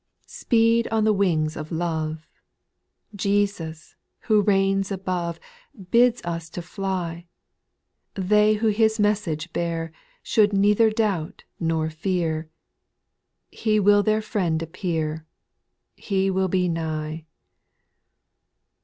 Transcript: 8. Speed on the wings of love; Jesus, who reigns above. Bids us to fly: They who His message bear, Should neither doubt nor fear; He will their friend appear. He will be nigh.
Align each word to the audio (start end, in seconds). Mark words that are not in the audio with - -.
8. 0.23 0.29
Speed 0.31 0.87
on 0.87 1.03
the 1.03 1.13
wings 1.13 1.55
of 1.55 1.71
love; 1.71 2.25
Jesus, 3.15 3.95
who 4.21 4.41
reigns 4.41 4.91
above. 4.91 5.39
Bids 5.91 6.23
us 6.25 6.49
to 6.49 6.63
fly: 6.63 7.27
They 8.15 8.55
who 8.55 8.69
His 8.69 8.99
message 8.99 9.53
bear, 9.53 9.91
Should 10.23 10.53
neither 10.53 10.89
doubt 10.89 11.43
nor 11.59 11.91
fear; 11.91 12.49
He 13.51 13.79
will 13.79 14.01
their 14.01 14.23
friend 14.23 14.59
appear. 14.63 15.27
He 15.95 16.31
will 16.31 16.47
be 16.47 16.67
nigh. 16.67 17.25